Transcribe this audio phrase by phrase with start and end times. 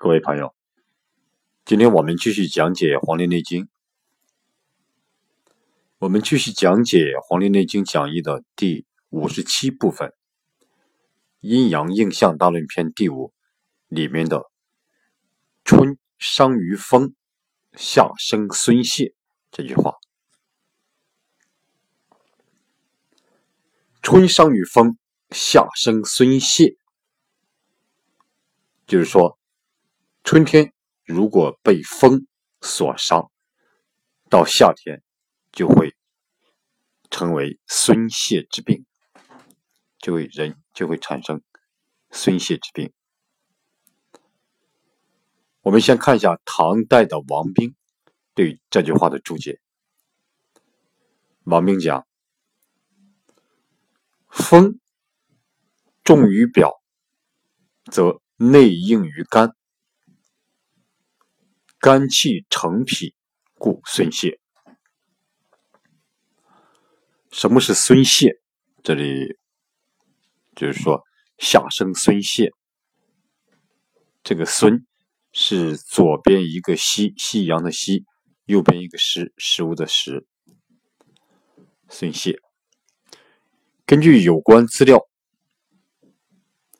[0.00, 0.54] 各位朋友，
[1.64, 3.64] 今天我们继续讲解《黄帝内经》，
[5.98, 10.10] 我们继续讲解《黄帝内经讲义》的第五十七部分
[11.40, 13.32] 《阴阳应象大论篇》第五
[13.88, 14.44] 里面的
[15.66, 17.16] “春伤于风，
[17.72, 19.14] 夏生孙谢”
[19.50, 19.96] 这句话。
[24.00, 24.96] 春伤于风，
[25.30, 26.76] 夏生孙谢。
[28.86, 29.37] 就是说，
[30.30, 30.74] 春天
[31.06, 32.26] 如果被风
[32.60, 33.30] 所伤，
[34.28, 35.02] 到夏天
[35.52, 35.96] 就会
[37.10, 38.84] 成为孙泄之病，
[39.96, 41.40] 就会人就会产生
[42.10, 42.92] 孙泄之病。
[45.62, 47.74] 我们先看一下唐代的王冰
[48.34, 49.58] 对这句话的注解。
[51.44, 52.06] 王冰讲
[54.28, 54.78] ：“风
[56.04, 56.82] 重于表，
[57.90, 59.56] 则。”内应于肝，
[61.80, 63.14] 肝气成脾，
[63.54, 64.40] 故孙泄。
[67.30, 68.40] 什么是孙泄？
[68.82, 69.36] 这里
[70.56, 71.02] 就是说
[71.38, 72.52] 夏生孙泄。
[74.22, 74.86] 这个孙
[75.32, 78.04] 是左边一个西，夕阳的西，
[78.44, 80.26] 右边一个食，食物的食。
[81.88, 82.38] 孙泄。
[83.86, 85.00] 根据有关资料，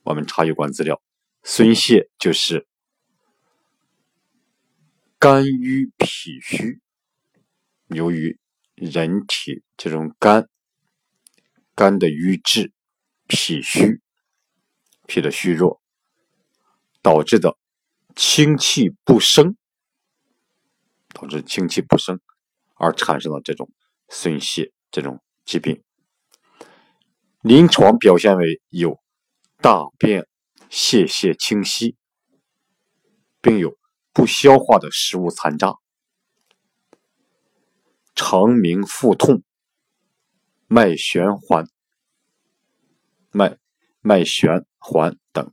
[0.02, 1.00] 我们查有关资料。
[1.42, 2.67] 孙泄就是
[5.18, 6.80] 肝郁脾虚，
[7.88, 8.38] 由于
[8.74, 10.48] 人体这种肝
[11.74, 12.72] 肝的瘀滞、
[13.26, 14.00] 脾虚、
[15.06, 15.80] 脾的虚弱
[17.02, 17.58] 导致的
[18.14, 19.56] 清气不生，
[21.08, 22.20] 导致清气不生
[22.76, 23.70] 而产生了这种
[24.08, 25.82] 孙泄这种疾病。
[27.42, 29.00] 临床表现为有
[29.60, 30.26] 大便。
[30.70, 31.96] 泄泻清晰，
[33.40, 33.77] 并有
[34.18, 35.76] 不消化的食物残渣，
[38.16, 39.44] 肠鸣腹痛，
[40.66, 41.68] 脉弦环、
[43.30, 43.58] 脉
[44.00, 45.52] 脉弦环等。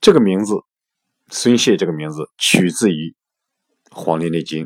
[0.00, 0.54] 这个名字
[1.28, 3.14] “孙泄”这个名字取自于
[3.94, 4.64] 《黄帝内经》：“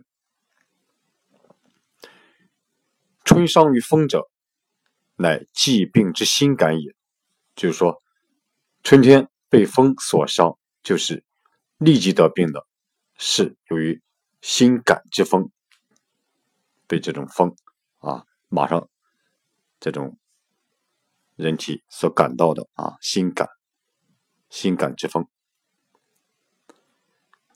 [3.26, 4.30] 春伤于风者，
[5.16, 6.94] 乃疾病之心感也。”
[7.56, 8.00] 就是说。
[8.84, 11.24] 春天被风所伤，就是
[11.78, 12.66] 立即得病的，
[13.18, 14.02] 是由于
[14.40, 15.50] 心感之风，
[16.86, 17.54] 被这种风
[17.98, 18.88] 啊，马上
[19.78, 20.18] 这种
[21.34, 23.48] 人体所感到的啊，心感、
[24.48, 25.28] 心感之风，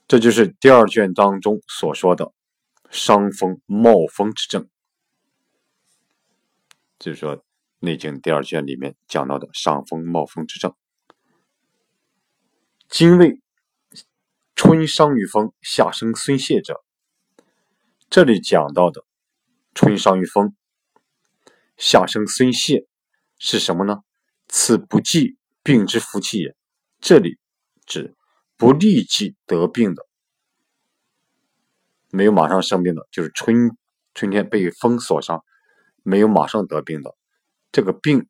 [0.07, 2.31] 这就是第二卷当中所说的
[2.91, 4.69] 伤风冒风之症，
[6.99, 7.37] 就是说
[7.79, 10.75] 《内经》第二卷里面讲到的伤风冒风之症。
[12.87, 13.40] 精卫
[14.63, 16.83] 春伤于风，夏生孙泄者，
[18.11, 19.03] 这里讲到的
[19.73, 20.55] 春伤于风，
[21.77, 22.85] 夏生孙泄
[23.39, 24.03] 是什么呢？
[24.47, 26.55] 此不济病之福气也。
[26.99, 27.39] 这里
[27.87, 28.15] 指
[28.55, 30.05] 不立即得病的，
[32.11, 33.75] 没有马上生病的，就是春
[34.13, 35.43] 春天被风所伤，
[36.03, 37.15] 没有马上得病的，
[37.71, 38.27] 这个病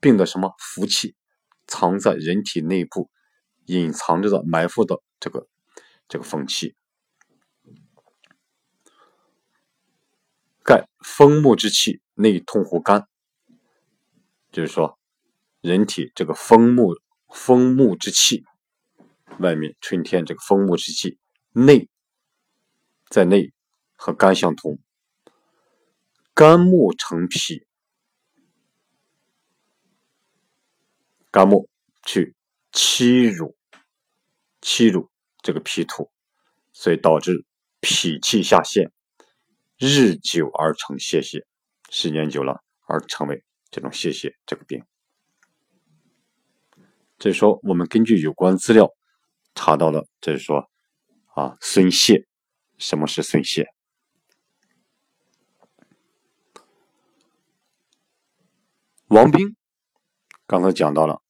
[0.00, 1.16] 病的什么福气
[1.66, 3.10] 藏在人体内部。
[3.66, 5.46] 隐藏着的、埋伏的这个
[6.12, 6.76] 这个风气，
[10.62, 13.08] 盖风木之气内通乎肝，
[14.50, 14.98] 就是说，
[15.62, 17.00] 人体这个风木
[17.30, 18.44] 风木之气，
[19.38, 21.18] 外面春天这个风木之气
[21.52, 21.88] 内
[23.08, 23.54] 在内
[23.96, 24.78] 和肝相通，
[26.34, 27.66] 肝木成脾，
[31.30, 31.70] 肝木
[32.02, 32.36] 去。
[32.70, 33.54] 欺辱，
[34.62, 35.10] 欺辱
[35.42, 36.10] 这个脾土，
[36.72, 37.44] 所以导致
[37.80, 38.92] 脾气下陷，
[39.76, 41.44] 日久而成泄泻，
[41.90, 44.84] 时间久了而成为这种泄泻这个病。
[47.18, 48.90] 这是说，我们根据有关资料
[49.54, 50.70] 查到了，这是说
[51.34, 52.26] 啊，孙泄，
[52.78, 53.66] 什么是孙泄？
[59.08, 59.56] 王冰
[60.46, 61.20] 刚才讲到了。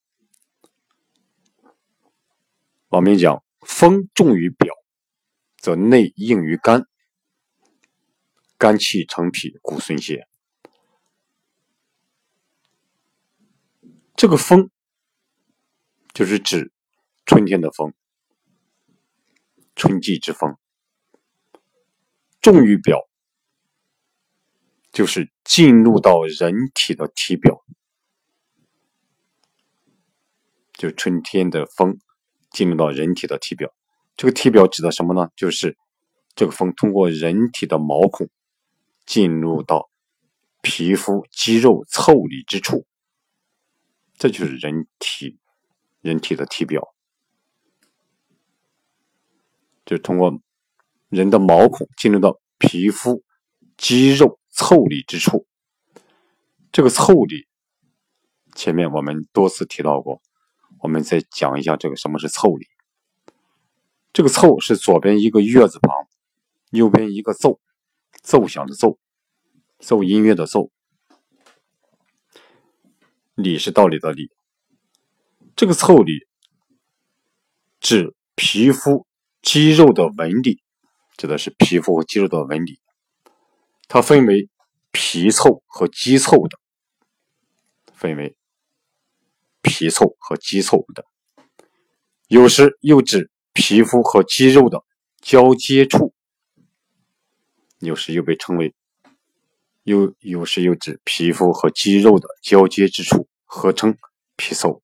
[2.88, 4.74] 王明讲：“风重于表，
[5.56, 6.86] 则内应于肝，
[8.58, 10.26] 肝气成脾，故孙泄。”
[14.14, 14.70] 这个风
[16.12, 16.70] 就是指
[17.24, 17.94] 春天的风，
[19.74, 20.56] 春季之风。
[22.40, 23.08] 重于表，
[24.90, 27.64] 就是进入到人体的体表，
[30.72, 32.00] 就春天的风。
[32.52, 33.72] 进入到人体的体表。
[34.16, 35.28] 这个体表指的什么呢？
[35.36, 35.76] 就是
[36.34, 38.28] 这个风通过人体的毛孔
[39.06, 39.90] 进入到
[40.60, 42.86] 皮肤、肌肉、腠理之处，
[44.16, 45.38] 这就是人体
[46.00, 46.94] 人体的体表，
[49.84, 50.40] 就是通过
[51.08, 53.24] 人的毛孔进入到皮肤、
[53.76, 55.46] 肌肉、腠理之处。
[56.70, 57.46] 这个腠理，
[58.54, 60.22] 前面我们多次提到过，
[60.82, 62.66] 我们再讲一下这个什么是凑理。
[64.12, 66.06] 这个“凑”是左边一个月字旁，
[66.70, 67.58] 右边一个“奏”，
[68.22, 68.98] 奏响的“奏”，
[69.80, 70.70] 奏音乐的“奏”。
[73.34, 74.30] 理是道理的“理”。
[75.56, 76.26] 这个“凑理”
[77.80, 79.06] 指皮肤
[79.40, 80.60] 肌肉的纹理，
[81.16, 82.80] 指的是皮肤和肌肉的纹理。
[83.88, 84.50] 它分为
[84.90, 86.58] 皮凑和肌凑的，
[87.94, 88.36] 分为
[89.62, 91.04] 皮凑和肌凑的，
[92.28, 93.30] 有时又指。
[93.54, 94.82] 皮肤和肌肉的
[95.20, 96.14] 交接处，
[97.80, 98.74] 有时又被称为，
[99.82, 103.98] 又有时又指皮肤和肌肉的交接之处，合称
[104.36, 104.82] 皮凑。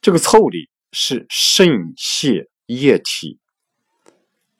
[0.00, 3.38] 这个凑里是肾泄液体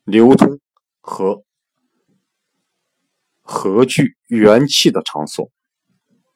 [0.05, 0.61] 流通
[1.01, 1.43] 和
[3.41, 5.51] 合聚元气的场所，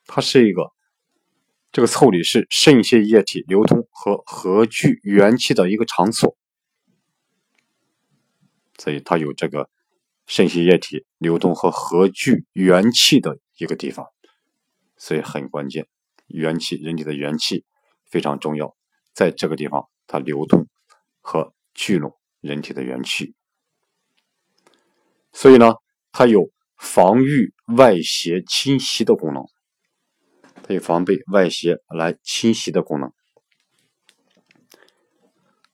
[0.06, 0.75] 它是一个。
[1.76, 6.34] 这个腠理是肾泄液体流通和合聚元气的一个场所，
[8.78, 9.68] 所以它有这个
[10.26, 14.06] 肾泄液体流通和合聚元气的一个地方，
[14.96, 15.86] 所以很关键。
[16.28, 17.66] 元气，人体的元气
[18.06, 18.74] 非常重要，
[19.12, 20.66] 在这个地方它流通
[21.20, 23.34] 和聚拢人体的元气，
[25.30, 25.74] 所以呢，
[26.10, 29.44] 它有防御外邪侵袭的功能。
[30.66, 33.12] 它有防备外邪来侵袭的功能。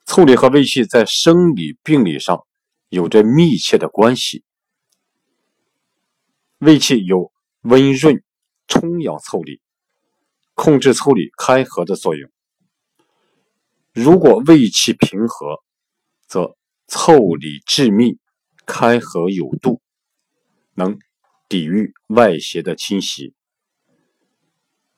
[0.05, 2.47] 腠理和胃气在生理病理上
[2.91, 4.45] 有着密切的关系。
[6.59, 8.23] 胃气有温润、
[8.69, 9.63] 充养腠理、
[10.53, 12.31] 控制腠理开合的作用。
[13.95, 15.63] 如果胃气平和，
[16.27, 16.55] 则
[16.87, 18.19] 腠理致密、
[18.67, 19.81] 开合有度，
[20.75, 20.99] 能
[21.49, 23.35] 抵御外邪的侵袭。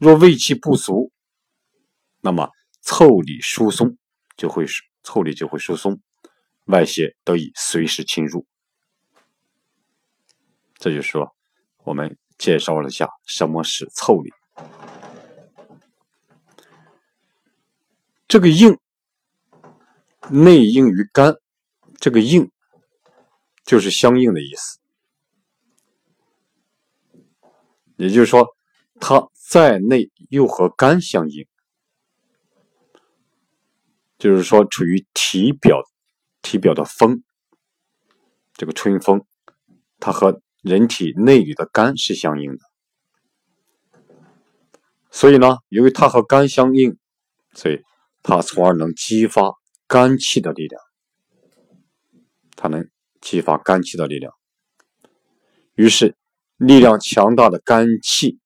[0.05, 1.11] 若胃气不足，
[2.21, 2.51] 那么
[2.83, 3.97] 腠理疏松
[4.37, 5.99] 就会是腠理就会疏松，
[6.67, 8.45] 外邪得以随时侵入。
[10.75, 11.35] 这就说，
[11.85, 14.31] 我们介绍了下什么是腠理。
[18.29, 18.79] 这个应
[20.29, 21.35] 内应于肝，
[21.99, 22.51] 这个应
[23.65, 24.79] 就是相应的意思，
[27.97, 28.55] 也就是说，
[29.01, 29.31] 它。
[29.55, 31.47] 在内又和肝相应，
[34.19, 35.81] 就是说处于体表，
[36.43, 37.23] 体表的风，
[38.55, 39.25] 这个春风，
[40.01, 42.59] 它和人体内里的肝是相应的。
[45.13, 46.99] 所以呢，由于它和肝相应，
[47.53, 47.81] 所以
[48.25, 49.53] 它从而能激发
[49.87, 50.83] 肝气的力量，
[52.57, 52.91] 它能
[53.21, 54.33] 激发肝气的力量。
[55.77, 56.17] 于是，
[56.57, 58.41] 力量强大的肝气。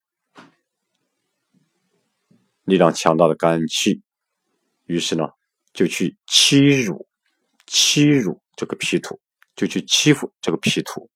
[2.69, 4.03] 力量强大的肝气，
[4.85, 5.25] 于是呢，
[5.73, 7.09] 就去欺辱、
[7.67, 9.19] 欺辱这个脾土，
[9.57, 11.11] 就去欺负这个脾土。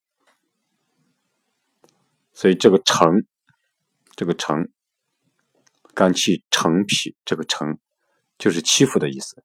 [2.32, 3.26] 所以这个成，
[4.16, 4.66] 这个成，
[5.94, 7.78] 肝气成脾，这个成
[8.38, 9.44] 就是欺负的意思，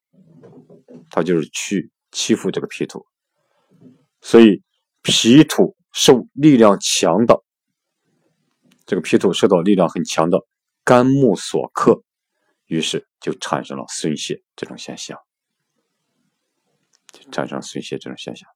[1.10, 3.06] 他就是去欺负这个脾土。
[4.22, 4.64] 所以
[5.02, 7.44] 脾土受力量强的，
[8.86, 10.40] 这个脾土受到力量很强的。
[10.88, 12.02] 肝木所克，
[12.66, 15.20] 于是就产生了孙泄这种现象，
[17.12, 18.50] 就产生孙泄这种现象。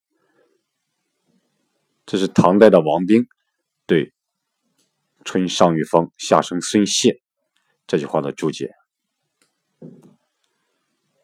[2.05, 3.27] 这是唐代的王冰
[3.85, 4.13] 对
[5.25, 7.21] “春伤于风，夏生孙泄”
[7.85, 8.71] 这句话的注解。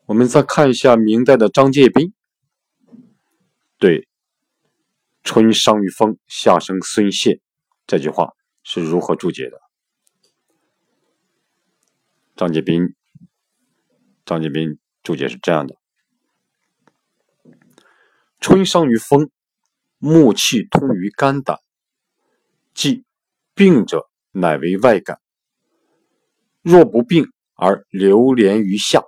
[0.07, 2.13] 我们再看一下明代的张介宾
[3.77, 4.09] 对
[5.23, 7.39] “春伤于风，夏生孙泄”
[7.87, 9.66] 这句话是如何注解的。
[12.37, 12.93] 张杰斌，
[14.23, 15.75] 张杰斌注解是这样的：
[18.39, 19.31] 春伤于风，
[19.97, 21.57] 木气通于肝胆，
[22.75, 23.03] 即
[23.55, 25.17] 病者乃为外感；
[26.61, 27.25] 若不病
[27.55, 29.03] 而流连于下，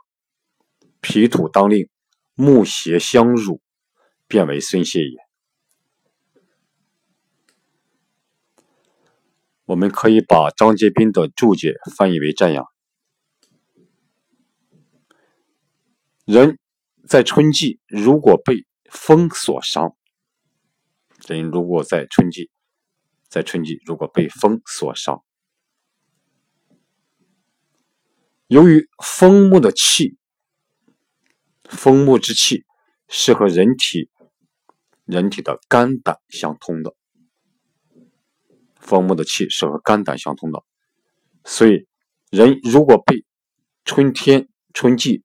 [0.99, 1.87] 脾土当令，
[2.33, 3.61] 木邪相入，
[4.27, 5.17] 便为孙泄也。
[9.65, 12.65] 我们可以把张杰斌的注解翻译为这样。
[16.31, 16.59] 人
[17.07, 19.95] 在春季如果被风所伤，
[21.27, 22.51] 人如果在春季，
[23.27, 25.23] 在春季如果被风所伤，
[28.45, 30.19] 由于风木的气，
[31.63, 32.63] 风木之气
[33.07, 34.11] 是和人体
[35.05, 36.93] 人体的肝胆相通的，
[38.75, 40.63] 风木的气是和肝胆相通的，
[41.43, 41.87] 所以
[42.29, 43.25] 人如果被
[43.83, 45.23] 春天春季，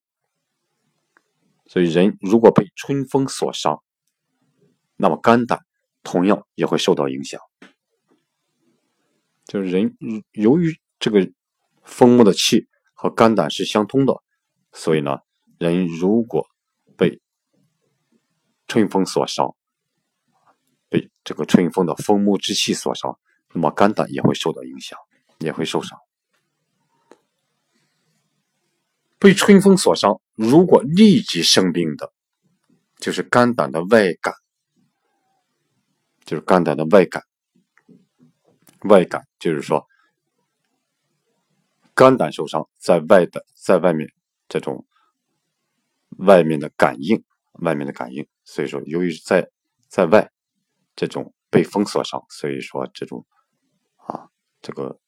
[1.74, 3.82] 所以人如果被春风所伤，
[4.94, 5.66] 那么肝胆
[6.04, 7.40] 同样也会受到影响。
[9.44, 9.96] 就是人
[10.30, 11.28] 由于这个
[11.82, 12.68] 风木的气。
[12.96, 14.22] 和肝胆是相通的，
[14.72, 15.18] 所以呢，
[15.58, 16.46] 人如果
[16.96, 17.20] 被
[18.66, 19.54] 春风所伤，
[20.88, 23.18] 被这个春风的风木之气所伤，
[23.52, 24.98] 那么肝胆也会受到影响，
[25.40, 25.98] 也会受伤。
[29.18, 32.12] 被春风所伤，如果立即生病的，
[32.96, 34.34] 就是肝胆的外感，
[36.24, 37.22] 就是肝胆的外感，
[38.88, 39.86] 外感就是说。
[41.96, 44.12] 肝胆受伤，在外的，在外面
[44.48, 44.84] 这种
[46.18, 47.22] 外面的感应，
[47.60, 49.48] 外面的感应，所以说，由于在
[49.86, 50.32] 在外
[50.96, 53.24] 这种被风所伤，所以说这种
[53.94, 54.28] 啊，
[54.60, 54.98] 这个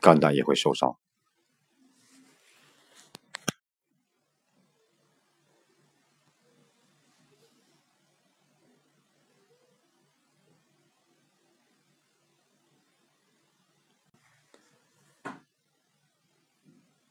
[0.00, 0.96] 肝胆也会受伤。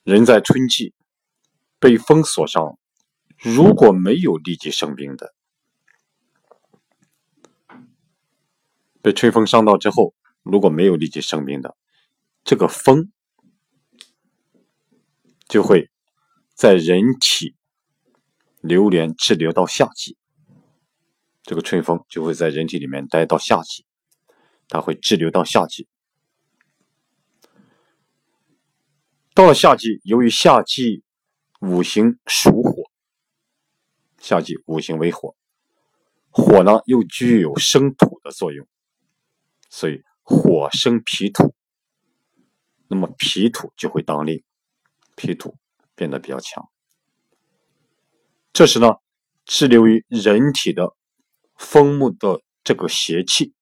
[0.10, 0.96] 人在春季
[1.80, 2.80] 被风所伤，
[3.38, 5.36] 如果没有立即生病的，
[9.04, 11.78] 被吹风伤到之后，如果没有立即生病的，
[12.44, 13.12] 这个风
[15.48, 15.92] 就会
[16.56, 17.56] 在人体
[18.62, 20.18] 流连滞留到夏季。
[21.44, 23.86] 这个春风就会在人体里面待到夏季，
[24.68, 25.88] 它会滞留到夏季。
[29.40, 31.02] 到了夏季，由于夏季
[31.62, 32.92] 五行属火，
[34.18, 35.34] 夏季五行为火，
[36.30, 38.68] 火呢又具有生土的作用，
[39.70, 41.56] 所以火生脾土，
[42.90, 44.44] 那么脾土就会当令，
[45.16, 45.56] 脾土
[45.96, 46.70] 变得比较强。
[48.52, 48.96] 这时呢，
[49.46, 50.94] 滞留于人体的
[51.56, 53.54] 风木的这个邪气，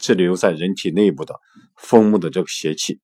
[0.00, 1.38] 滞留在人体内部的
[1.76, 2.98] 风木的这个邪气，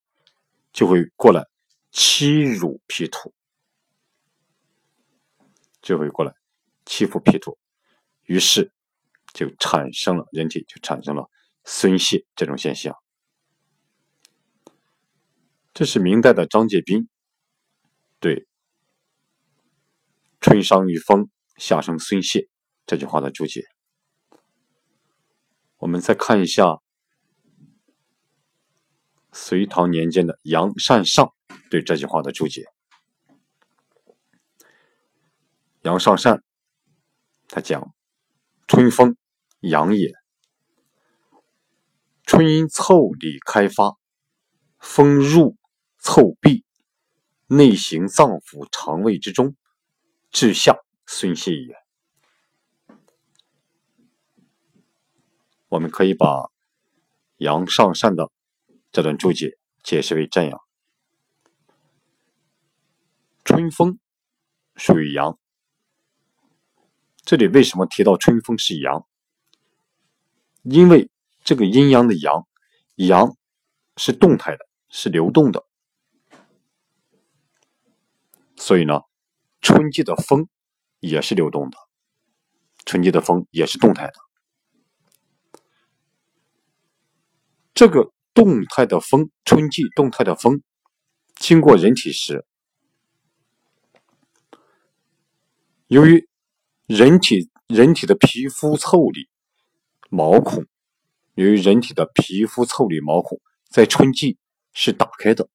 [0.73, 1.45] 就会过来。
[1.91, 3.33] 欺辱脾土，
[5.81, 6.35] 就会过来
[6.85, 7.59] 欺负脾土，
[8.25, 8.73] 于是
[9.33, 11.31] 就产生了人体就产生了
[11.65, 12.95] 孙泄这种现象。
[15.73, 17.09] 这是明代的张介宾
[18.21, 18.47] 对
[20.41, 22.49] “春伤于风，夏生孙泄”
[22.85, 23.65] 这句话的注解。
[25.77, 26.81] 我们再看一下
[29.33, 31.33] 隋唐年间的杨善上。
[31.71, 32.65] 对这句话的注解，
[35.83, 36.43] 杨尚善
[37.47, 37.95] 他讲
[38.67, 39.17] ：“春风，
[39.61, 40.13] 阳也。
[42.25, 43.97] 春因腠理开发，
[44.79, 45.57] 风入
[46.01, 46.65] 腠闭，
[47.47, 49.57] 内行脏腑肠胃之中，
[50.31, 51.75] 至下孙泄也。”
[55.69, 56.51] 我们可以把
[57.37, 58.31] 杨尚善的
[58.91, 60.68] 这段注解解释为这样。
[63.49, 63.99] 春风
[64.77, 65.39] 属于阳，
[67.25, 69.07] 这里为什么提到春风是阳？
[70.65, 71.11] 因为
[71.45, 72.47] 这个阴阳的阳，
[72.97, 73.39] 阳
[73.97, 75.65] 是动态的，是流动的，
[78.55, 79.01] 所以呢，
[79.63, 80.47] 春季的风
[81.01, 81.79] 也是流动的，
[82.85, 84.13] 春季的风也是动态的。
[87.73, 90.61] 这个动态的风，春季动态的风，
[91.37, 92.45] 经过人体时。
[95.89, 96.29] 由于
[96.87, 99.31] 人体人体的皮肤腠理
[100.11, 100.67] 毛孔，
[101.35, 103.41] 由于人体的皮肤腠理毛孔
[103.71, 104.37] 在春季
[104.75, 105.49] 是打开的，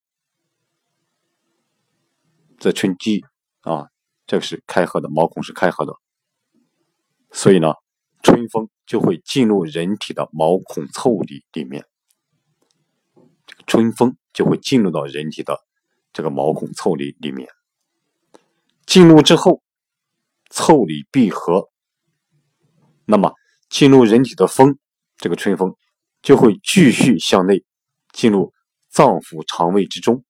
[2.60, 3.24] 在春季
[3.62, 3.90] 啊，
[4.26, 5.94] 这个是开合的毛孔是开合的，
[7.32, 7.76] 所以呢，
[8.24, 11.86] 春风就会进入人体的毛孔腠理里面，
[13.68, 15.60] 春风就会进入到人体的
[16.12, 17.48] 这个毛孔腠理里面，
[18.88, 19.62] 进入之后。
[20.54, 21.72] 腠理闭合，
[23.06, 23.34] 那么
[23.70, 24.78] 进入人体的风，
[25.18, 25.76] 这个春风
[26.22, 27.64] 就会继续向内
[28.12, 28.54] 进入
[28.88, 30.24] 脏腑肠胃之中，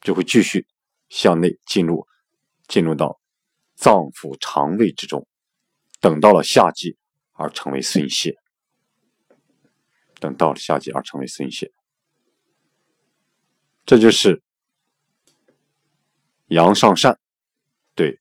[0.00, 0.68] 就会继续
[1.08, 2.06] 向内进入
[2.68, 3.20] 进入到
[3.74, 5.26] 脏腑肠胃之中，
[6.00, 6.96] 等到了夏季
[7.32, 8.36] 而成为孙泄。
[10.20, 11.70] 等到了夏季而成为孙泄，
[13.84, 14.42] 这就是
[16.46, 17.18] 阳上善
[17.94, 18.18] 对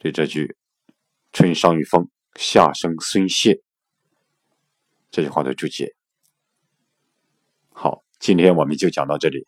[0.00, 0.56] 对这句
[1.30, 3.60] “春伤于风，夏生孙谢”
[5.12, 5.94] 这句话的注解。
[7.68, 9.46] 好，今天我们就讲到这里。